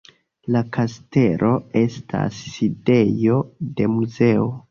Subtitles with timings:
[0.53, 1.51] La kastelo
[1.83, 3.37] estas sidejo
[3.81, 4.51] de muzeo.